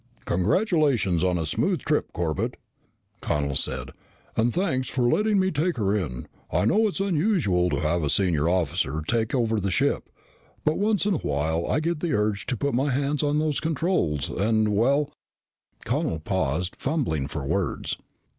"Congratulations 0.25 1.23
on 1.23 1.37
a 1.37 1.45
smooth 1.45 1.81
trip, 1.81 2.11
Corbett," 2.11 2.57
Connel 3.21 3.53
said. 3.53 3.91
"And 4.35 4.51
thanks 4.51 4.89
for 4.89 5.07
letting 5.07 5.37
me 5.39 5.51
take 5.51 5.77
her 5.77 5.95
in. 5.95 6.27
I 6.51 6.65
know 6.65 6.87
it's 6.87 6.99
unusual 6.99 7.69
to 7.69 7.79
have 7.81 8.01
the 8.01 8.09
senior 8.09 8.49
officer 8.49 9.03
take 9.07 9.35
over 9.35 9.59
the 9.59 9.69
ship, 9.69 10.09
but 10.65 10.79
once 10.79 11.05
in 11.05 11.13
a 11.13 11.17
while 11.19 11.67
I 11.67 11.81
get 11.81 11.99
the 11.99 12.13
urge 12.13 12.47
to 12.47 12.57
put 12.57 12.73
my 12.73 12.89
hands 12.89 13.21
on 13.21 13.37
those 13.37 13.59
controls 13.59 14.27
and 14.29 14.69
well" 14.75 15.11
Connel 15.85 16.17
paused, 16.19 16.77
fumbling 16.79 17.27
for 17.27 17.45
words. 17.45 17.97